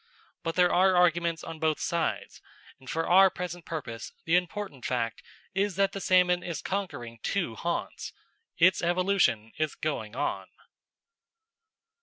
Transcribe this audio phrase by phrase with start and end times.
[0.41, 2.41] But there are arguments on both sides,
[2.79, 5.21] and, for our present purpose, the important fact
[5.53, 8.11] is that the salmon is conquering two haunts.
[8.57, 10.47] Its evolution is going on.